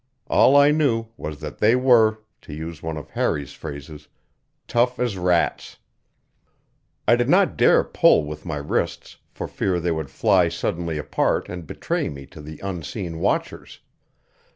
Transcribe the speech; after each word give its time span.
All 0.25 0.55
I 0.57 0.71
knew 0.71 1.09
was 1.15 1.41
that 1.41 1.59
they 1.59 1.75
were, 1.75 2.21
to 2.41 2.55
use 2.55 2.81
one 2.81 2.97
of 2.97 3.11
Harry's 3.11 3.53
phrases, 3.53 4.07
"tough 4.67 4.97
as 4.97 5.15
rats." 5.15 5.77
I 7.07 7.15
did 7.15 7.29
not 7.29 7.55
dare 7.55 7.83
pull 7.83 8.23
with 8.23 8.43
my 8.43 8.57
wrists, 8.57 9.17
for 9.29 9.47
fear 9.47 9.79
they 9.79 9.91
would 9.91 10.09
fly 10.09 10.49
suddenly 10.49 10.97
apart 10.97 11.49
and 11.49 11.67
betray 11.67 12.09
me 12.09 12.25
to 12.33 12.41
the 12.41 12.59
unseen 12.63 13.19
watchers. 13.19 13.79